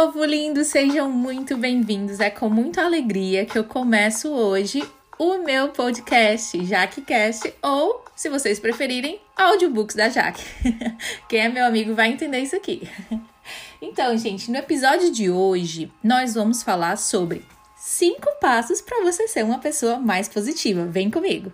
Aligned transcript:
povo 0.00 0.24
lindo, 0.24 0.64
sejam 0.64 1.10
muito 1.10 1.56
bem-vindos. 1.56 2.20
É 2.20 2.30
com 2.30 2.48
muita 2.48 2.84
alegria 2.84 3.44
que 3.44 3.58
eu 3.58 3.64
começo 3.64 4.28
hoje 4.28 4.88
o 5.18 5.38
meu 5.38 5.70
podcast, 5.70 6.64
JaqueCast, 6.64 7.52
ou, 7.60 8.04
se 8.14 8.28
vocês 8.28 8.60
preferirem, 8.60 9.18
Audiobooks 9.36 9.96
da 9.96 10.08
Jaque. 10.08 10.44
Quem 11.28 11.40
é 11.40 11.48
meu 11.48 11.66
amigo 11.66 11.96
vai 11.96 12.12
entender 12.12 12.38
isso 12.38 12.54
aqui. 12.54 12.88
Então, 13.80 14.16
gente, 14.18 14.50
no 14.50 14.58
episódio 14.58 15.10
de 15.10 15.30
hoje, 15.30 15.90
nós 16.04 16.34
vamos 16.34 16.62
falar 16.62 16.98
sobre 16.98 17.42
cinco 17.76 18.28
passos 18.40 18.82
para 18.82 19.02
você 19.02 19.26
ser 19.26 19.42
uma 19.42 19.58
pessoa 19.58 19.98
mais 19.98 20.28
positiva. 20.28 20.84
Vem 20.84 21.10
comigo! 21.10 21.50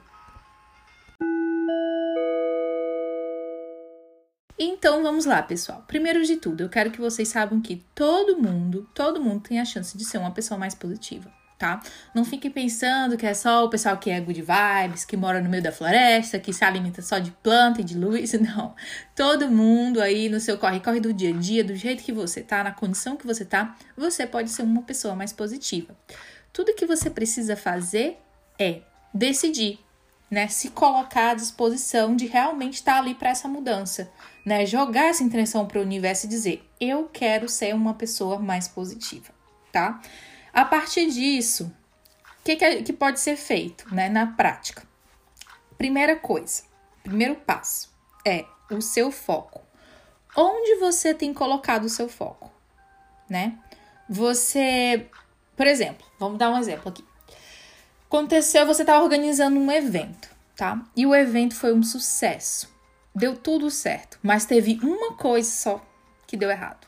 Então 4.59 5.03
vamos 5.03 5.25
lá, 5.25 5.43
pessoal. 5.43 5.85
Primeiro 5.89 6.25
de 6.25 6.37
tudo, 6.37 6.63
eu 6.63 6.69
quero 6.69 6.91
que 6.91 7.01
vocês 7.01 7.29
saibam 7.29 7.61
que 7.61 7.85
todo 7.93 8.39
mundo, 8.41 8.89
todo 8.95 9.21
mundo 9.21 9.41
tem 9.41 9.59
a 9.59 9.65
chance 9.65 9.99
de 9.99 10.05
ser 10.05 10.19
uma 10.19 10.31
pessoa 10.31 10.57
mais 10.57 10.77
positiva, 10.77 11.29
tá? 11.59 11.83
Não 12.15 12.25
fiquem 12.25 12.53
pensando 12.53 13.17
que 13.17 13.27
é 13.27 13.35
só 13.35 13.65
o 13.65 13.69
pessoal 13.69 13.97
que 13.97 14.11
é 14.11 14.21
good 14.21 14.41
vibes, 14.41 15.05
que 15.05 15.17
mora 15.17 15.41
no 15.41 15.51
meio 15.51 15.63
da 15.63 15.73
floresta, 15.73 16.39
que 16.39 16.53
se 16.53 16.65
alimenta 16.65 17.03
só 17.03 17.19
de 17.19 17.33
planta 17.33 17.81
e 17.81 17.85
de 17.85 17.99
luz, 17.99 18.33
não. 18.41 18.77
Todo 19.17 19.51
mundo 19.51 20.01
aí 20.01 20.29
no 20.29 20.39
seu 20.39 20.57
corre-corre 20.57 21.01
do 21.01 21.13
dia 21.13 21.31
a 21.31 21.37
dia, 21.37 21.65
do 21.65 21.75
jeito 21.75 22.05
que 22.05 22.13
você 22.13 22.41
tá, 22.41 22.63
na 22.63 22.71
condição 22.71 23.17
que 23.17 23.27
você 23.27 23.45
tá, 23.45 23.77
você 23.97 24.25
pode 24.25 24.51
ser 24.51 24.63
uma 24.63 24.83
pessoa 24.83 25.17
mais 25.17 25.33
positiva. 25.33 25.97
Tudo 26.53 26.75
que 26.75 26.87
você 26.87 27.11
precisa 27.11 27.57
fazer 27.57 28.19
é 28.57 28.83
decidir 29.13 29.81
né, 30.31 30.49
se 30.49 30.71
colocar 30.71 31.31
à 31.31 31.35
disposição 31.35 32.17
de 32.17 32.27
realmente 32.27 32.75
estar 32.75 32.99
ali 32.99 33.15
para 33.15 33.31
essa 33.31 33.47
mudança, 33.47 34.11
né, 34.45 34.67
jogar 34.67 35.07
essa 35.07 35.23
intenção 35.23 35.67
para 35.67 35.79
o 35.79 35.83
universo 35.83 36.27
e 36.27 36.29
dizer: 36.29 36.69
eu 36.81 37.09
quero 37.13 37.49
ser 37.49 37.75
uma 37.75 37.95
pessoa 37.95 38.39
mais 38.39 38.69
positiva, 38.69 39.33
tá? 39.73 40.01
A 40.53 40.65
partir 40.65 41.11
disso, 41.11 41.73
o 42.41 42.45
que, 42.45 42.57
que, 42.57 42.65
é, 42.65 42.83
que 42.83 42.93
pode 42.93 43.21
ser 43.21 43.37
feito, 43.37 43.93
né, 43.95 44.09
na 44.09 44.27
prática? 44.27 44.83
Primeira 45.77 46.17
coisa, 46.17 46.63
primeiro 47.03 47.37
passo 47.37 47.93
é 48.25 48.45
o 48.71 48.81
seu 48.81 49.11
foco. 49.11 49.63
Onde 50.37 50.77
você 50.77 51.15
tem 51.15 51.33
colocado 51.33 51.85
o 51.85 51.89
seu 51.89 52.09
foco, 52.09 52.51
né? 53.29 53.59
Você, 54.09 55.09
por 55.57 55.67
exemplo, 55.67 56.07
vamos 56.19 56.39
dar 56.39 56.51
um 56.51 56.59
exemplo 56.59 56.89
aqui. 56.89 57.05
Aconteceu, 58.15 58.65
você 58.65 58.85
tá 58.85 59.03
organizando 59.03 59.59
um 59.59 59.73
evento, 59.73 60.31
tá? 60.55 60.87
E 60.97 61.05
o 61.05 61.13
evento 61.13 61.57
foi 61.57 61.75
um 61.75 61.83
sucesso. 61.83 62.73
Deu 63.13 63.35
tudo 63.35 63.69
certo, 63.73 64.21
mas 64.23 64.47
teve 64.47 64.79
uma 64.85 65.15
coisa 65.15 65.51
só 65.51 65.85
que 66.25 66.37
deu 66.37 66.49
errado. 66.49 66.87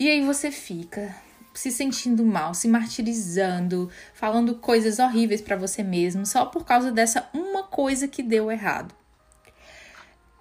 E 0.00 0.10
aí 0.10 0.20
você 0.20 0.50
fica 0.50 1.14
se 1.54 1.70
sentindo 1.70 2.24
mal, 2.24 2.54
se 2.54 2.66
martirizando, 2.66 3.88
falando 4.14 4.56
coisas 4.56 4.98
horríveis 4.98 5.40
para 5.40 5.54
você 5.54 5.80
mesmo, 5.84 6.26
só 6.26 6.44
por 6.44 6.64
causa 6.64 6.90
dessa 6.90 7.30
uma 7.32 7.62
coisa 7.62 8.08
que 8.08 8.20
deu 8.20 8.50
errado. 8.50 8.92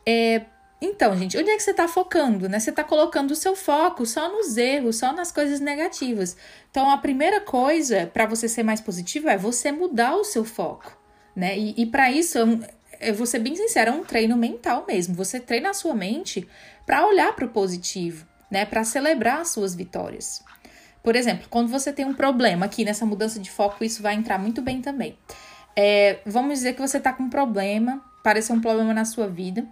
É, 0.04 0.46
então, 0.82 1.16
gente, 1.16 1.38
onde 1.38 1.52
é 1.52 1.56
que 1.56 1.62
você 1.62 1.70
está 1.70 1.88
focando, 1.88 2.50
né? 2.50 2.60
Você 2.60 2.72
está 2.72 2.84
colocando 2.84 3.30
o 3.30 3.36
seu 3.36 3.56
foco 3.56 4.04
só 4.04 4.32
nos 4.32 4.58
erros, 4.58 4.98
só 4.98 5.14
nas 5.14 5.32
coisas 5.32 5.60
negativas. 5.60 6.36
Então, 6.72 6.90
a 6.90 6.98
primeira 6.98 7.40
coisa 7.40 8.10
para 8.12 8.26
você 8.26 8.50
ser 8.50 8.64
mais 8.64 8.82
positivo 8.82 9.30
é 9.30 9.38
você 9.38 9.72
mudar 9.72 10.16
o 10.16 10.24
seu 10.24 10.44
foco, 10.44 10.98
né? 11.36 11.56
E, 11.56 11.76
e 11.78 11.86
para 11.86 12.12
isso, 12.12 12.40
eu, 12.40 12.60
eu 13.00 13.14
vou 13.14 13.28
ser 13.28 13.38
bem 13.38 13.56
sincera, 13.56 13.92
é 13.92 13.94
um 13.94 14.04
treino 14.04 14.36
mental 14.36 14.84
mesmo. 14.88 15.14
Você 15.14 15.40
treina 15.40 15.70
a 15.70 15.74
sua 15.76 15.94
mente 15.94 16.50
para 16.84 17.06
olhar 17.06 17.36
para 17.36 17.46
o 17.46 17.50
positivo, 17.50 18.26
né? 18.50 18.66
Para 18.66 18.84
celebrar 18.84 19.42
as 19.42 19.50
suas 19.50 19.76
vitórias. 19.76 20.44
Por 21.04 21.16
exemplo, 21.16 21.46
quando 21.48 21.68
você 21.68 21.94
tem 21.94 22.06
um 22.06 22.14
problema 22.16 22.66
aqui 22.66 22.84
nessa 22.84 23.06
mudança 23.06 23.40
de 23.40 23.52
foco, 23.52 23.84
isso 23.84 24.02
vai 24.02 24.16
entrar 24.16 24.40
muito 24.40 24.64
bem 24.64 24.82
também. 24.82 25.16
É, 25.76 26.22
vamos 26.26 26.56
dizer 26.56 26.74
que 26.74 26.82
você 26.82 26.98
está 26.98 27.14
com 27.14 27.24
um 27.24 27.30
problema, 27.30 28.04
parece 28.24 28.52
um 28.52 28.60
problema 28.60 28.96
na 28.96 29.06
sua 29.06 29.28
vida 29.28 29.64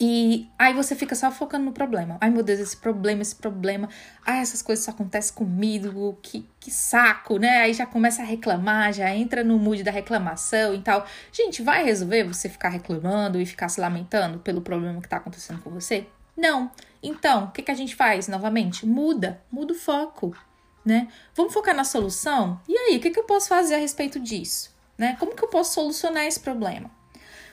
e 0.00 0.48
aí 0.56 0.72
você 0.74 0.94
fica 0.94 1.14
só 1.16 1.30
focando 1.30 1.64
no 1.64 1.72
problema. 1.72 2.16
Ai 2.20 2.30
meu 2.30 2.44
Deus, 2.44 2.60
esse 2.60 2.76
problema, 2.76 3.20
esse 3.20 3.34
problema. 3.34 3.88
Ai, 4.24 4.40
essas 4.40 4.62
coisas 4.62 4.84
só 4.84 4.92
acontecem 4.92 5.34
comigo, 5.34 6.16
que, 6.22 6.48
que 6.60 6.70
saco, 6.70 7.36
né? 7.38 7.62
Aí 7.62 7.74
já 7.74 7.84
começa 7.84 8.22
a 8.22 8.24
reclamar, 8.24 8.92
já 8.92 9.12
entra 9.12 9.42
no 9.42 9.58
mood 9.58 9.82
da 9.82 9.90
reclamação 9.90 10.72
e 10.72 10.80
tal. 10.80 11.04
Gente, 11.32 11.62
vai 11.62 11.82
resolver 11.84 12.22
você 12.22 12.48
ficar 12.48 12.68
reclamando 12.68 13.40
e 13.40 13.46
ficar 13.46 13.68
se 13.68 13.80
lamentando 13.80 14.38
pelo 14.38 14.60
problema 14.60 15.00
que 15.00 15.08
tá 15.08 15.16
acontecendo 15.16 15.60
com 15.60 15.70
você? 15.70 16.06
Não. 16.36 16.70
Então, 17.02 17.46
o 17.46 17.50
que, 17.50 17.62
que 17.62 17.70
a 17.72 17.74
gente 17.74 17.96
faz 17.96 18.28
novamente? 18.28 18.86
Muda, 18.86 19.42
muda 19.50 19.72
o 19.72 19.76
foco, 19.76 20.36
né? 20.84 21.08
Vamos 21.34 21.52
focar 21.52 21.74
na 21.74 21.82
solução? 21.82 22.60
E 22.68 22.78
aí, 22.78 22.96
o 22.98 23.00
que, 23.00 23.10
que 23.10 23.18
eu 23.18 23.24
posso 23.24 23.48
fazer 23.48 23.74
a 23.74 23.78
respeito 23.78 24.20
disso? 24.20 24.72
Né? 24.96 25.16
Como 25.18 25.34
que 25.34 25.42
eu 25.42 25.48
posso 25.48 25.74
solucionar 25.74 26.24
esse 26.24 26.38
problema? 26.38 26.90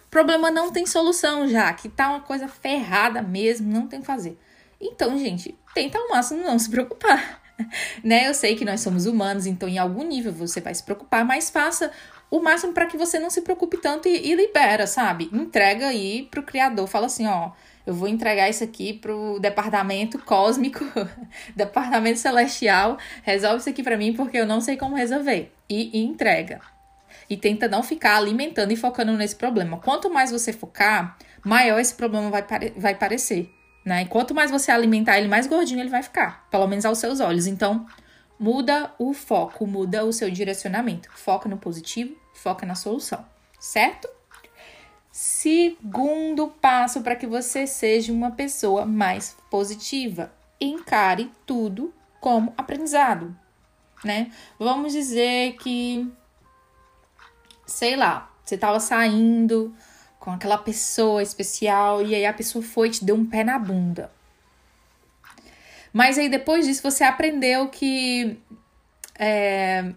Problema 0.10 0.52
não 0.52 0.72
tem 0.72 0.86
solução 0.86 1.48
já, 1.48 1.72
que 1.74 1.90
tá 1.90 2.10
uma 2.10 2.22
coisa 2.22 2.48
ferrada 2.48 3.22
mesmo, 3.22 3.72
não 3.72 3.88
tem 3.88 4.00
o 4.00 4.02
que 4.02 4.08
fazer. 4.08 4.38
Então, 4.80 5.18
gente, 5.18 5.58
tenta 5.74 5.98
ao 5.98 6.10
máximo 6.10 6.44
não 6.44 6.58
se 6.60 6.70
preocupar. 6.70 7.42
né? 8.04 8.28
Eu 8.28 8.34
sei 8.34 8.56
que 8.56 8.66
nós 8.66 8.82
somos 8.82 9.06
humanos, 9.06 9.46
então 9.46 9.68
em 9.68 9.78
algum 9.78 10.04
nível 10.04 10.32
você 10.32 10.62
vai 10.62 10.74
se 10.74 10.84
preocupar, 10.84 11.26
mas 11.26 11.50
faça 11.50 11.92
o 12.30 12.40
máximo 12.40 12.74
para 12.74 12.86
que 12.86 12.98
você 12.98 13.20
não 13.20 13.30
se 13.30 13.42
preocupe 13.42 13.78
tanto 13.78 14.08
e, 14.08 14.32
e, 14.32 14.36
libera, 14.36 14.88
sabe? 14.88 15.30
Entrega 15.32 15.88
aí 15.88 16.28
pro 16.30 16.44
criador, 16.44 16.88
fala 16.88 17.06
assim, 17.06 17.26
ó, 17.28 17.52
eu 17.86 17.94
vou 17.94 18.08
entregar 18.08 18.50
isso 18.50 18.64
aqui 18.64 18.94
pro 18.94 19.40
departamento 19.40 20.18
cósmico, 20.20 20.84
departamento 21.56 22.20
celestial, 22.20 22.98
resolve 23.24 23.60
isso 23.60 23.70
aqui 23.70 23.84
para 23.84 23.98
mim 23.98 24.14
porque 24.14 24.38
eu 24.38 24.46
não 24.46 24.60
sei 24.60 24.76
como 24.76 24.96
resolver. 24.96 25.52
E, 25.70 26.00
e 26.00 26.04
entrega 26.04 26.62
e 27.30 27.38
tenta 27.38 27.68
não 27.68 27.82
ficar 27.84 28.18
alimentando 28.18 28.72
e 28.72 28.76
focando 28.76 29.14
nesse 29.14 29.36
problema. 29.36 29.78
Quanto 29.78 30.10
mais 30.10 30.32
você 30.32 30.54
focar, 30.54 31.18
maior 31.44 31.80
esse 31.80 31.94
problema 31.94 32.30
vai, 32.30 32.44
pare 32.44 32.74
vai 32.78 32.96
parecer. 32.96 33.50
Né? 33.86 34.02
E 34.02 34.06
quanto 34.08 34.34
mais 34.34 34.50
você 34.50 34.72
alimentar 34.72 35.18
ele, 35.18 35.28
mais 35.28 35.46
gordinho 35.46 35.80
ele 35.80 35.90
vai 35.90 36.02
ficar, 36.02 36.48
pelo 36.50 36.68
menos 36.68 36.86
aos 36.86 36.98
seus 36.98 37.20
olhos. 37.20 37.46
Então, 37.46 37.86
muda 38.40 38.92
o 38.98 39.14
foco, 39.14 39.68
muda 39.68 40.04
o 40.04 40.12
seu 40.12 40.30
direcionamento. 40.32 41.10
Foca 41.14 41.48
no 41.48 41.58
positivo, 41.58 42.16
foca 42.34 42.66
na 42.66 42.74
solução, 42.74 43.24
certo? 43.60 44.10
Segundo 45.12 46.48
passo 46.48 47.02
para 47.02 47.16
que 47.16 47.26
você 47.26 47.66
seja 47.66 48.12
uma 48.12 48.32
pessoa 48.32 48.86
mais 48.86 49.38
positiva, 49.50 50.34
encare 50.60 51.32
tudo 51.46 51.94
como 52.20 52.54
aprendizado, 52.58 53.34
né? 54.04 54.32
Vamos 54.60 54.92
dizer 54.92 55.54
que 55.58 56.12
sei 57.66 57.96
lá, 57.96 58.32
você 58.44 58.58
tava 58.58 58.80
saindo 58.80 59.74
com 60.20 60.32
aquela 60.32 60.58
pessoa 60.58 61.22
especial 61.22 62.02
e 62.02 62.16
aí 62.16 62.26
a 62.26 62.34
pessoa 62.34 62.64
foi 62.64 62.88
e 62.88 62.92
te 62.92 63.06
deu 63.06 63.16
um 63.16 63.26
pé 63.26 63.44
na 63.44 63.58
bunda. 63.58 64.12
Mas 65.92 66.18
aí 66.18 66.30
depois 66.30 66.66
disso 66.66 66.84
você 66.84 67.04
aprendeu 67.04 67.70
que 67.70 68.38
é, 69.18 69.94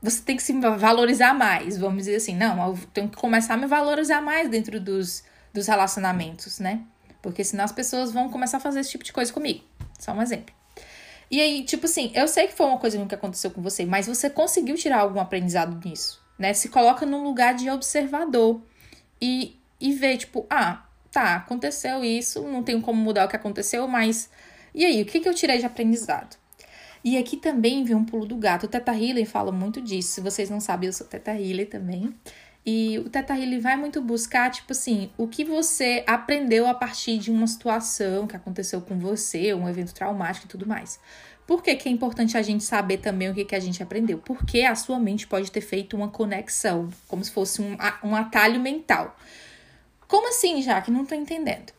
você 0.00 0.22
tem 0.22 0.36
que 0.36 0.42
se 0.42 0.52
valorizar 0.52 1.34
mais, 1.34 1.76
vamos 1.76 2.04
dizer 2.04 2.16
assim. 2.16 2.36
Não, 2.36 2.68
eu 2.68 2.78
tenho 2.92 3.08
que 3.08 3.16
começar 3.16 3.54
a 3.54 3.56
me 3.56 3.66
valorizar 3.66 4.20
mais 4.20 4.48
dentro 4.48 4.80
dos, 4.80 5.24
dos 5.52 5.66
relacionamentos, 5.66 6.58
né? 6.60 6.82
Porque 7.20 7.42
senão 7.42 7.64
as 7.64 7.72
pessoas 7.72 8.12
vão 8.12 8.28
começar 8.28 8.58
a 8.58 8.60
fazer 8.60 8.80
esse 8.80 8.90
tipo 8.90 9.04
de 9.04 9.12
coisa 9.12 9.32
comigo. 9.32 9.64
Só 9.98 10.12
um 10.12 10.22
exemplo. 10.22 10.54
E 11.28 11.40
aí, 11.40 11.64
tipo 11.64 11.86
assim, 11.86 12.12
eu 12.14 12.28
sei 12.28 12.46
que 12.46 12.54
foi 12.54 12.66
uma 12.66 12.78
coisa 12.78 13.04
que 13.04 13.14
aconteceu 13.14 13.50
com 13.50 13.60
você, 13.60 13.84
mas 13.84 14.06
você 14.06 14.30
conseguiu 14.30 14.76
tirar 14.76 15.00
algum 15.00 15.18
aprendizado 15.18 15.76
nisso 15.84 16.24
né? 16.38 16.52
Se 16.52 16.68
coloca 16.68 17.04
num 17.06 17.22
lugar 17.22 17.54
de 17.54 17.68
observador 17.70 18.62
e, 19.20 19.58
e 19.80 19.92
vê, 19.92 20.16
tipo, 20.16 20.46
ah, 20.50 20.84
tá, 21.10 21.36
aconteceu 21.36 22.04
isso, 22.04 22.42
não 22.42 22.62
tenho 22.62 22.80
como 22.80 23.00
mudar 23.00 23.26
o 23.26 23.28
que 23.28 23.36
aconteceu, 23.36 23.86
mas 23.88 24.30
e 24.76 24.84
aí, 24.84 25.00
o 25.00 25.06
que, 25.06 25.20
que 25.20 25.28
eu 25.28 25.32
tirei 25.32 25.58
de 25.58 25.64
aprendizado? 25.64 26.36
E 27.02 27.16
aqui 27.16 27.38
também 27.38 27.82
vem 27.82 27.96
um 27.96 28.04
pulo 28.04 28.26
do 28.26 28.36
gato. 28.36 28.64
O 28.64 28.68
Teta 28.68 28.92
Healy 28.92 29.24
fala 29.24 29.50
muito 29.50 29.80
disso. 29.80 30.10
Se 30.10 30.20
vocês 30.20 30.50
não 30.50 30.60
sabem, 30.60 30.88
eu 30.88 30.92
sou 30.92 31.06
Teta 31.06 31.32
Healy 31.32 31.64
também. 31.64 32.14
E 32.64 32.98
o 32.98 33.08
Teta 33.08 33.34
Healy 33.34 33.58
vai 33.58 33.74
muito 33.78 34.02
buscar, 34.02 34.50
tipo 34.50 34.72
assim, 34.72 35.10
o 35.16 35.26
que 35.26 35.44
você 35.46 36.04
aprendeu 36.06 36.66
a 36.66 36.74
partir 36.74 37.16
de 37.16 37.30
uma 37.30 37.46
situação 37.46 38.26
que 38.26 38.36
aconteceu 38.36 38.82
com 38.82 38.98
você, 38.98 39.54
um 39.54 39.66
evento 39.66 39.94
traumático 39.94 40.44
e 40.46 40.48
tudo 40.48 40.66
mais. 40.66 41.00
Por 41.46 41.62
que, 41.62 41.76
que 41.76 41.88
é 41.88 41.92
importante 41.92 42.36
a 42.36 42.42
gente 42.42 42.64
saber 42.64 42.98
também 42.98 43.30
o 43.30 43.34
que, 43.34 43.44
que 43.44 43.54
a 43.54 43.60
gente 43.60 43.80
aprendeu? 43.82 44.18
Porque 44.18 44.62
a 44.62 44.74
sua 44.74 44.98
mente 44.98 45.26
pode 45.26 45.50
ter 45.52 45.60
feito 45.60 45.96
uma 45.96 46.08
conexão, 46.08 46.88
como 47.06 47.24
se 47.24 47.30
fosse 47.30 47.62
um, 47.62 47.76
um 48.02 48.16
atalho 48.16 48.60
mental. 48.60 49.16
Como 50.08 50.28
assim, 50.28 50.60
já 50.60 50.80
que 50.80 50.90
não 50.90 51.06
tô 51.06 51.14
entendendo? 51.14 51.72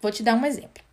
Vou 0.00 0.12
te 0.12 0.22
dar 0.22 0.34
um 0.34 0.44
exemplo. 0.44 0.84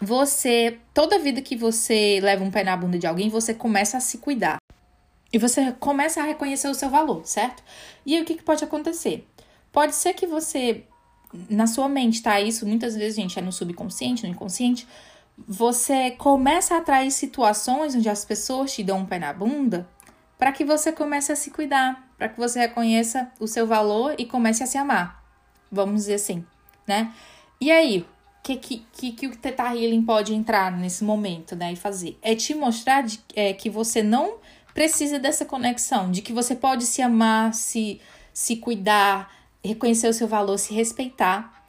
Você, 0.00 0.78
toda 0.94 1.18
vida 1.18 1.42
que 1.42 1.54
você 1.54 2.18
leva 2.22 2.42
um 2.42 2.50
pé 2.50 2.64
na 2.64 2.76
bunda 2.76 2.98
de 2.98 3.06
alguém, 3.06 3.28
você 3.28 3.52
começa 3.52 3.98
a 3.98 4.00
se 4.00 4.18
cuidar. 4.18 4.56
E 5.30 5.38
você 5.38 5.72
começa 5.72 6.20
a 6.20 6.24
reconhecer 6.24 6.68
o 6.68 6.74
seu 6.74 6.88
valor, 6.88 7.26
certo? 7.26 7.62
E 8.04 8.16
aí 8.16 8.22
o 8.22 8.24
que, 8.24 8.34
que 8.34 8.42
pode 8.42 8.64
acontecer? 8.64 9.26
Pode 9.70 9.94
ser 9.94 10.14
que 10.14 10.26
você, 10.26 10.84
na 11.48 11.66
sua 11.66 11.88
mente, 11.88 12.22
tá? 12.22 12.40
Isso 12.40 12.66
muitas 12.66 12.96
vezes, 12.96 13.16
gente, 13.16 13.38
é 13.38 13.42
no 13.42 13.52
subconsciente, 13.52 14.24
no 14.24 14.30
inconsciente 14.30 14.86
você 15.36 16.12
começa 16.12 16.74
a 16.74 16.78
atrair 16.78 17.10
situações 17.10 17.94
onde 17.94 18.08
as 18.08 18.24
pessoas 18.24 18.72
te 18.72 18.82
dão 18.82 18.98
um 18.98 19.06
pé 19.06 19.18
na 19.18 19.32
bunda 19.32 19.88
para 20.38 20.52
que 20.52 20.64
você 20.64 20.92
comece 20.92 21.30
a 21.30 21.36
se 21.36 21.50
cuidar, 21.50 22.08
para 22.18 22.28
que 22.28 22.38
você 22.38 22.58
reconheça 22.58 23.30
o 23.38 23.46
seu 23.46 23.66
valor 23.66 24.14
e 24.18 24.26
comece 24.26 24.62
a 24.62 24.66
se 24.66 24.76
amar. 24.76 25.22
Vamos 25.70 26.02
dizer 26.02 26.14
assim, 26.14 26.44
né? 26.86 27.12
E 27.60 27.70
aí, 27.70 28.00
o 28.00 28.06
que, 28.42 28.56
que, 28.56 29.12
que, 29.12 29.26
o 29.28 29.36
Teta 29.36 29.72
Healing 29.72 30.02
pode 30.02 30.34
entrar 30.34 30.72
nesse 30.72 31.04
momento, 31.04 31.54
né? 31.54 31.72
E 31.72 31.76
fazer? 31.76 32.18
É 32.20 32.34
te 32.34 32.54
mostrar 32.54 33.02
de, 33.02 33.20
é, 33.36 33.52
que 33.52 33.70
você 33.70 34.02
não 34.02 34.38
precisa 34.74 35.18
dessa 35.18 35.44
conexão, 35.44 36.10
de 36.10 36.22
que 36.22 36.32
você 36.32 36.56
pode 36.56 36.86
se 36.86 37.00
amar, 37.00 37.54
se, 37.54 38.00
se 38.32 38.56
cuidar, 38.56 39.32
reconhecer 39.64 40.08
o 40.08 40.12
seu 40.12 40.26
valor, 40.26 40.58
se 40.58 40.74
respeitar 40.74 41.61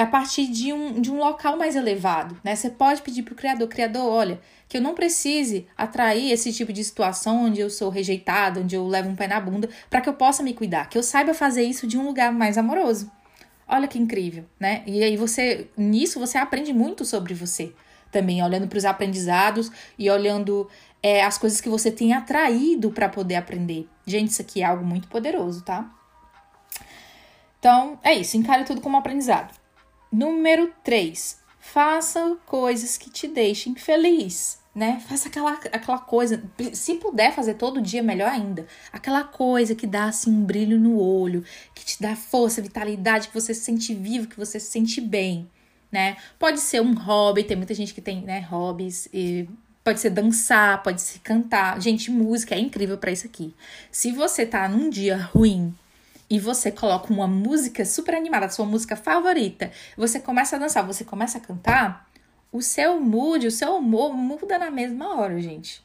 a 0.00 0.06
partir 0.06 0.46
de 0.46 0.72
um, 0.72 1.00
de 1.00 1.10
um 1.10 1.18
local 1.18 1.56
mais 1.56 1.76
elevado, 1.76 2.38
né? 2.42 2.56
Você 2.56 2.70
pode 2.70 3.02
pedir 3.02 3.22
para 3.22 3.32
o 3.32 3.36
criador, 3.36 3.68
criador, 3.68 4.10
olha, 4.10 4.40
que 4.66 4.78
eu 4.78 4.80
não 4.80 4.94
precise 4.94 5.66
atrair 5.76 6.32
esse 6.32 6.52
tipo 6.52 6.72
de 6.72 6.82
situação 6.82 7.44
onde 7.44 7.60
eu 7.60 7.68
sou 7.68 7.90
rejeitada, 7.90 8.60
onde 8.60 8.74
eu 8.74 8.86
levo 8.86 9.10
um 9.10 9.14
pé 9.14 9.28
na 9.28 9.38
bunda, 9.38 9.68
para 9.90 10.00
que 10.00 10.08
eu 10.08 10.14
possa 10.14 10.42
me 10.42 10.54
cuidar, 10.54 10.88
que 10.88 10.96
eu 10.96 11.02
saiba 11.02 11.34
fazer 11.34 11.64
isso 11.64 11.86
de 11.86 11.98
um 11.98 12.06
lugar 12.06 12.32
mais 12.32 12.56
amoroso. 12.56 13.10
Olha 13.68 13.86
que 13.86 13.98
incrível, 13.98 14.44
né? 14.58 14.82
E 14.86 15.02
aí 15.02 15.16
você, 15.16 15.68
nisso 15.76 16.18
você 16.18 16.38
aprende 16.38 16.72
muito 16.72 17.04
sobre 17.04 17.34
você 17.34 17.72
também, 18.10 18.42
olhando 18.42 18.66
para 18.66 18.78
os 18.78 18.84
aprendizados 18.86 19.70
e 19.98 20.10
olhando 20.10 20.66
é, 21.02 21.22
as 21.22 21.36
coisas 21.36 21.60
que 21.60 21.68
você 21.68 21.90
tem 21.90 22.14
atraído 22.14 22.90
para 22.90 23.08
poder 23.08 23.36
aprender. 23.36 23.86
Gente, 24.06 24.30
isso 24.30 24.40
aqui 24.40 24.62
é 24.62 24.64
algo 24.64 24.84
muito 24.84 25.08
poderoso, 25.08 25.62
tá? 25.62 25.88
Então, 27.58 27.98
é 28.02 28.14
isso, 28.14 28.38
encare 28.38 28.64
tudo 28.64 28.80
como 28.80 28.96
aprendizado. 28.96 29.59
Número 30.10 30.72
3. 30.82 31.38
Faça 31.58 32.36
coisas 32.46 32.96
que 32.96 33.10
te 33.10 33.28
deixem 33.28 33.74
feliz, 33.74 34.58
né? 34.74 35.00
Faça 35.06 35.28
aquela, 35.28 35.52
aquela 35.52 35.98
coisa, 35.98 36.42
se 36.72 36.94
puder 36.94 37.32
fazer 37.32 37.54
todo 37.54 37.82
dia, 37.82 38.02
melhor 38.02 38.30
ainda. 38.30 38.66
Aquela 38.92 39.22
coisa 39.22 39.74
que 39.74 39.86
dá 39.86 40.04
assim 40.04 40.30
um 40.30 40.44
brilho 40.44 40.78
no 40.80 40.98
olho, 40.98 41.44
que 41.74 41.84
te 41.84 42.02
dá 42.02 42.16
força, 42.16 42.62
vitalidade, 42.62 43.28
que 43.28 43.34
você 43.34 43.54
se 43.54 43.60
sente 43.60 43.94
vivo, 43.94 44.26
que 44.26 44.38
você 44.38 44.58
se 44.58 44.70
sente 44.70 45.00
bem, 45.00 45.48
né? 45.92 46.16
Pode 46.38 46.60
ser 46.60 46.80
um 46.80 46.94
hobby, 46.94 47.44
tem 47.44 47.56
muita 47.56 47.74
gente 47.74 47.94
que 47.94 48.00
tem, 48.00 48.22
né, 48.22 48.40
hobbies 48.40 49.08
e 49.12 49.48
Pode 49.82 49.98
ser 49.98 50.10
dançar, 50.10 50.82
pode 50.82 51.00
ser 51.00 51.20
cantar. 51.20 51.80
Gente, 51.80 52.10
música 52.10 52.54
é 52.54 52.58
incrível 52.58 52.98
para 52.98 53.10
isso 53.10 53.26
aqui. 53.26 53.54
Se 53.90 54.12
você 54.12 54.44
tá 54.44 54.68
num 54.68 54.90
dia 54.90 55.16
ruim 55.16 55.74
e 56.30 56.38
você 56.38 56.70
coloca 56.70 57.12
uma 57.12 57.26
música 57.26 57.84
super 57.84 58.14
animada, 58.14 58.48
sua 58.48 58.64
música 58.64 58.94
favorita, 58.94 59.70
você 59.96 60.20
começa 60.20 60.56
a 60.56 60.58
dançar, 60.58 60.86
você 60.86 61.04
começa 61.04 61.38
a 61.38 61.40
cantar, 61.40 62.08
o 62.52 62.62
seu 62.62 63.00
mood, 63.00 63.46
o 63.46 63.50
seu 63.50 63.76
humor 63.76 64.14
muda 64.14 64.58
na 64.58 64.70
mesma 64.70 65.16
hora, 65.16 65.40
gente. 65.40 65.82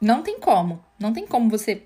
Não 0.00 0.22
tem 0.22 0.40
como. 0.40 0.84
Não 0.98 1.12
tem 1.12 1.26
como 1.26 1.48
você 1.48 1.82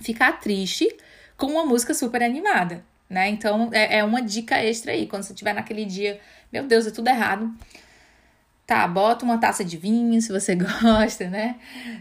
ficar 0.00 0.40
triste 0.40 0.88
com 1.36 1.46
uma 1.46 1.64
música 1.64 1.92
super 1.92 2.22
animada, 2.22 2.84
né? 3.08 3.28
Então 3.28 3.70
é, 3.72 3.98
é 3.98 4.04
uma 4.04 4.22
dica 4.22 4.56
extra 4.62 4.92
aí. 4.92 5.06
Quando 5.06 5.24
você 5.24 5.32
estiver 5.32 5.52
naquele 5.52 5.84
dia, 5.84 6.20
meu 6.50 6.64
Deus, 6.64 6.86
é 6.86 6.90
tudo 6.90 7.08
errado 7.08 7.52
Tá, 8.66 8.88
bota 8.88 9.26
uma 9.26 9.36
taça 9.36 9.62
de 9.62 9.76
vinho 9.76 10.20
se 10.22 10.32
você 10.32 10.54
gosta, 10.56 11.28
né? 11.28 11.56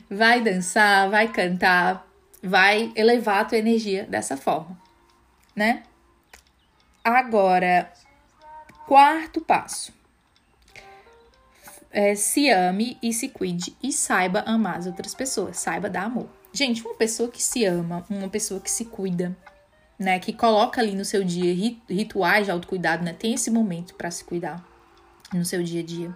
Vai 0.09 0.41
dançar, 0.41 1.09
vai 1.09 1.27
cantar, 1.27 2.07
vai 2.41 2.91
elevar 2.95 3.41
a 3.41 3.45
tua 3.45 3.57
energia 3.57 4.05
dessa 4.05 4.37
forma, 4.37 4.77
né? 5.55 5.83
Agora, 7.03 7.91
quarto 8.88 9.41
passo. 9.41 9.94
É, 11.91 12.15
se 12.15 12.50
ame 12.50 12.97
e 13.03 13.13
se 13.13 13.29
cuide 13.29 13.75
e 13.81 13.91
saiba 13.91 14.41
amar 14.47 14.77
as 14.77 14.88
outras 14.88 15.13
pessoas, 15.13 15.57
saiba 15.57 15.89
dar 15.89 16.05
amor. 16.05 16.27
Gente, 16.51 16.81
uma 16.81 16.95
pessoa 16.95 17.29
que 17.29 17.41
se 17.41 17.65
ama, 17.65 18.05
uma 18.09 18.29
pessoa 18.29 18.59
que 18.59 18.69
se 18.69 18.85
cuida, 18.85 19.35
né, 19.97 20.19
que 20.19 20.33
coloca 20.33 20.81
ali 20.81 20.95
no 20.95 21.05
seu 21.05 21.23
dia 21.23 21.53
rituais 21.88 22.45
de 22.45 22.51
autocuidado, 22.51 23.03
né, 23.03 23.13
tem 23.13 23.33
esse 23.33 23.51
momento 23.51 23.94
para 23.94 24.09
se 24.09 24.23
cuidar 24.23 24.63
no 25.31 25.45
seu 25.45 25.61
dia 25.61 25.81
a 25.81 25.85
dia 25.85 26.15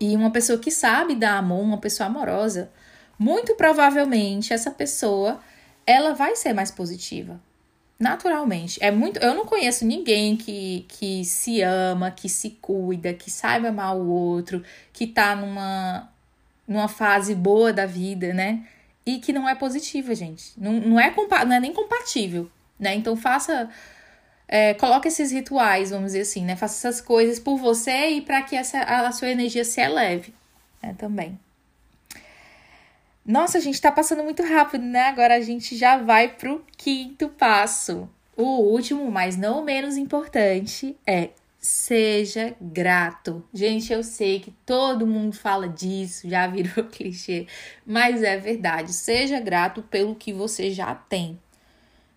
e 0.00 0.14
uma 0.14 0.30
pessoa 0.30 0.58
que 0.58 0.70
sabe 0.70 1.14
dar 1.14 1.38
amor, 1.38 1.60
uma 1.60 1.78
pessoa 1.78 2.06
amorosa, 2.06 2.70
muito 3.18 3.54
provavelmente 3.56 4.52
essa 4.52 4.70
pessoa 4.70 5.40
ela 5.86 6.14
vai 6.14 6.36
ser 6.36 6.52
mais 6.52 6.70
positiva. 6.70 7.40
Naturalmente. 7.98 8.78
É 8.82 8.90
muito, 8.90 9.18
eu 9.18 9.34
não 9.34 9.44
conheço 9.44 9.84
ninguém 9.84 10.36
que, 10.36 10.86
que 10.88 11.24
se 11.24 11.62
ama, 11.62 12.10
que 12.10 12.28
se 12.28 12.50
cuida, 12.50 13.12
que 13.12 13.30
saiba 13.30 13.68
amar 13.68 13.96
o 13.96 14.08
outro, 14.08 14.62
que 14.92 15.06
tá 15.06 15.34
numa 15.34 16.08
numa 16.66 16.86
fase 16.86 17.34
boa 17.34 17.72
da 17.72 17.86
vida, 17.86 18.34
né? 18.34 18.62
E 19.06 19.18
que 19.18 19.32
não 19.32 19.48
é 19.48 19.54
positiva, 19.54 20.14
gente. 20.14 20.52
Não, 20.56 20.74
não, 20.74 21.00
é, 21.00 21.14
não 21.46 21.56
é 21.56 21.60
nem 21.60 21.72
compatível, 21.72 22.50
né? 22.78 22.94
Então 22.94 23.16
faça 23.16 23.70
é, 24.46 24.74
coloque 24.74 25.08
esses 25.08 25.30
rituais, 25.30 25.90
vamos 25.90 26.06
dizer 26.06 26.20
assim, 26.22 26.44
né? 26.44 26.56
Faça 26.56 26.88
essas 26.88 27.00
coisas 27.00 27.38
por 27.38 27.56
você 27.56 28.10
e 28.10 28.20
para 28.22 28.42
que 28.42 28.56
essa, 28.56 28.80
a, 28.80 29.12
sua 29.12 29.28
energia 29.28 29.64
se 29.64 29.80
eleve, 29.80 30.34
né? 30.82 30.94
Também. 30.98 31.38
Nossa, 33.24 33.58
a 33.58 33.60
gente 33.60 33.80
tá 33.80 33.92
passando 33.92 34.22
muito 34.24 34.42
rápido, 34.42 34.84
né? 34.84 35.08
Agora 35.08 35.34
a 35.34 35.40
gente 35.40 35.76
já 35.76 35.98
vai 35.98 36.28
pro 36.28 36.64
quinto 36.76 37.28
passo. 37.28 38.08
O 38.36 38.60
último, 38.60 39.10
mas 39.10 39.36
não 39.36 39.64
menos 39.64 39.96
importante, 39.96 40.96
é 41.06 41.30
seja 41.58 42.56
grato. 42.60 43.44
Gente, 43.52 43.92
eu 43.92 44.02
sei 44.02 44.40
que 44.40 44.52
todo 44.64 45.06
mundo 45.06 45.34
fala 45.34 45.68
disso, 45.68 46.28
já 46.28 46.46
virou 46.46 46.84
clichê, 46.88 47.46
mas 47.84 48.22
é 48.22 48.36
verdade. 48.36 48.92
Seja 48.92 49.40
grato 49.40 49.82
pelo 49.82 50.14
que 50.14 50.32
você 50.32 50.70
já 50.70 50.94
tem, 50.94 51.38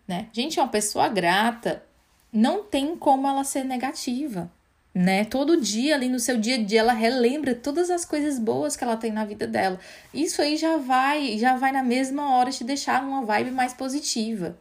né? 0.08 0.30
Gente, 0.32 0.60
uma 0.60 0.68
pessoa 0.68 1.10
grata, 1.10 1.84
não 2.32 2.64
tem 2.64 2.96
como 2.96 3.28
ela 3.28 3.44
ser 3.44 3.64
negativa, 3.66 4.52
né? 4.94 5.24
Todo 5.26 5.60
dia 5.60 5.96
ali 5.96 6.10
no 6.10 6.20
seu 6.20 6.38
dia 6.38 6.56
a 6.56 6.64
dia 6.64 6.82
ela 6.82 6.94
relembra 6.94 7.56
todas 7.56 7.90
as 7.90 8.04
coisas 8.04 8.38
boas 8.38 8.76
que 8.76 8.84
ela 8.84 8.98
tem 8.98 9.12
na 9.12 9.26
vida 9.26 9.48
dela. 9.48 9.80
Isso 10.14 10.42
aí 10.42 10.58
já 10.58 10.78
vai, 10.78 11.38
já 11.38 11.56
vai 11.56 11.72
na 11.72 11.84
mesma 11.84 12.36
hora 12.36 12.52
te 12.52 12.64
deixar 12.64 13.02
numa 13.04 13.24
vibe 13.24 13.52
mais 13.52 13.74
positiva, 13.74 14.58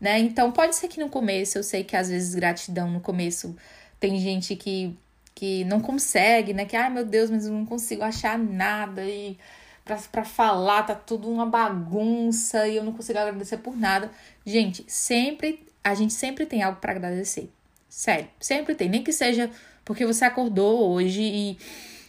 né? 0.00 0.18
Então 0.18 0.50
pode 0.52 0.76
ser 0.76 0.88
que 0.88 1.00
no 1.00 1.08
começo, 1.10 1.58
eu 1.58 1.62
sei 1.62 1.84
que 1.84 1.96
às 1.96 2.08
vezes 2.08 2.34
gratidão 2.34 2.90
no 2.90 3.00
começo 3.00 3.56
tem 4.00 4.18
gente 4.20 4.56
que 4.56 4.96
que 5.34 5.64
não 5.66 5.80
consegue, 5.80 6.54
né? 6.54 6.64
Que 6.64 6.76
ai 6.76 6.88
meu 6.90 7.04
Deus, 7.04 7.30
mas 7.30 7.46
eu 7.46 7.52
não 7.52 7.66
consigo 7.66 8.02
achar 8.02 8.38
nada 8.38 9.04
e 9.04 9.38
para 9.84 10.24
falar 10.24 10.82
tá 10.84 10.94
tudo 10.94 11.30
uma 11.30 11.46
bagunça 11.46 12.66
e 12.66 12.76
eu 12.76 12.84
não 12.84 12.92
consigo 12.92 13.18
agradecer 13.18 13.58
por 13.58 13.76
nada. 13.76 14.10
Gente, 14.44 14.84
sempre 14.88 15.64
a 15.84 15.94
gente 15.94 16.14
sempre 16.14 16.46
tem 16.46 16.62
algo 16.62 16.80
para 16.80 16.92
agradecer. 16.92 17.50
Sério, 17.88 18.28
sempre 18.40 18.74
tem. 18.74 18.88
Nem 18.88 19.02
que 19.02 19.12
seja 19.12 19.50
porque 19.84 20.04
você 20.04 20.24
acordou 20.24 20.90
hoje 20.90 21.22
e 21.22 21.58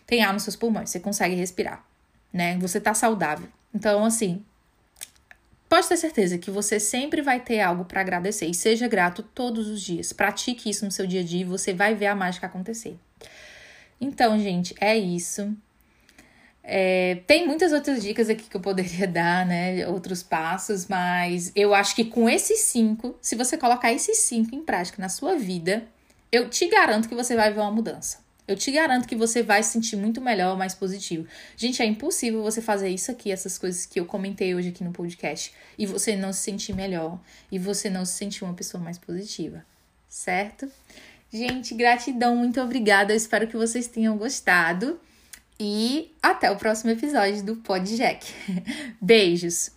tem 0.06 0.24
ar 0.24 0.34
nos 0.34 0.44
seus 0.44 0.56
pulmões, 0.56 0.90
você 0.90 1.00
consegue 1.00 1.36
respirar, 1.36 1.86
né? 2.34 2.58
Você 2.58 2.80
tá 2.80 2.94
saudável. 2.94 3.48
Então, 3.74 4.04
assim, 4.04 4.44
pode 5.70 5.88
ter 5.88 5.98
certeza 5.98 6.38
que 6.38 6.50
você 6.50 6.80
sempre 6.80 7.22
vai 7.22 7.40
ter 7.40 7.60
algo 7.62 7.86
para 7.86 8.02
agradecer 8.02 8.48
e 8.48 8.54
seja 8.54 8.88
grato 8.88 9.22
todos 9.22 9.68
os 9.68 9.82
dias. 9.82 10.12
Pratique 10.12 10.70
isso 10.70 10.86
no 10.86 10.92
seu 10.92 11.06
dia 11.06 11.22
a 11.22 11.24
dia 11.24 11.42
e 11.42 11.46
você 11.46 11.74
vai 11.74 11.94
ver 11.94 12.08
a 12.08 12.16
mágica 12.16 12.48
acontecer. 12.48 12.98
Então, 14.00 14.40
gente, 14.40 14.74
é 14.80 14.98
isso. 14.98 15.56
É, 16.70 17.20
tem 17.26 17.48
muitas 17.48 17.72
outras 17.72 18.04
dicas 18.04 18.30
aqui 18.30 18.44
que 18.44 18.58
eu 18.58 18.60
poderia 18.60 19.08
dar, 19.08 19.46
né? 19.46 19.88
Outros 19.88 20.22
passos, 20.22 20.86
mas 20.88 21.50
eu 21.56 21.74
acho 21.74 21.96
que 21.96 22.04
com 22.04 22.30
esses 22.30 22.60
cinco, 22.60 23.18
se 23.22 23.36
você 23.36 23.58
colocar 23.58 23.94
esses 23.94 24.18
cinco 24.18 24.54
em 24.54 24.62
prática 24.62 25.02
na 25.02 25.08
sua 25.08 25.38
vida, 25.38 25.88
eu 26.30 26.50
te 26.50 26.68
garanto 26.68 27.08
que 27.08 27.16
você 27.16 27.38
vai 27.38 27.54
ver 27.54 27.62
uma 27.62 27.72
mudança. 27.72 28.20
Eu 28.46 28.56
te 28.58 28.70
garanto 28.70 29.08
que 29.08 29.16
você 29.16 29.42
vai 29.42 29.64
se 29.64 29.72
sentir 29.72 29.96
muito 29.96 30.20
melhor, 30.20 30.58
mais 30.58 30.76
positivo. 30.76 31.26
Gente, 31.56 31.82
é 31.82 31.86
impossível 31.86 32.42
você 32.44 32.62
fazer 32.62 32.90
isso 32.90 33.12
aqui, 33.12 33.32
essas 33.32 33.58
coisas 33.58 33.86
que 33.86 34.00
eu 34.00 34.06
comentei 34.06 34.54
hoje 34.54 34.70
aqui 34.70 34.84
no 34.84 34.92
podcast, 34.92 35.54
e 35.78 35.86
você 35.86 36.16
não 36.18 36.34
se 36.34 36.40
sentir 36.40 36.74
melhor, 36.74 37.20
e 37.50 37.58
você 37.58 37.90
não 37.90 38.06
se 38.06 38.14
sentir 38.14 38.44
uma 38.44 38.54
pessoa 38.54 38.82
mais 38.82 38.98
positiva, 38.98 39.66
certo? 40.10 40.70
Gente, 41.32 41.74
gratidão, 41.76 42.36
muito 42.38 42.60
obrigada. 42.62 43.12
Eu 43.12 43.18
espero 43.18 43.48
que 43.48 43.58
vocês 43.58 43.88
tenham 43.88 44.18
gostado. 44.18 45.00
E 45.60 46.16
até 46.22 46.52
o 46.52 46.56
próximo 46.56 46.92
episódio 46.92 47.44
do 47.44 47.56
Pod 47.58 47.96
Jack. 47.96 48.28
Beijos! 49.02 49.77